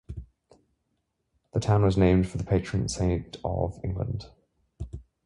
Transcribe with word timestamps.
The 1.53 1.59
town 1.59 1.83
was 1.83 1.95
named 1.95 2.27
for 2.27 2.39
the 2.39 2.43
patron 2.43 2.89
saint 2.89 3.37
of 3.43 3.79
England. 3.83 4.31